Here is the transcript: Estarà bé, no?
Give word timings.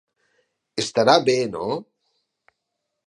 Estarà 0.83 1.15
bé, 1.27 1.37
no? 1.51 1.69